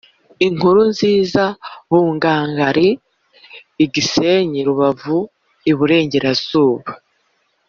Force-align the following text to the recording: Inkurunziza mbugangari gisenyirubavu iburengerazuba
Inkurunziza 0.45 1.43
mbugangari 1.85 2.89
gisenyirubavu 3.93 5.17
iburengerazuba 5.71 6.89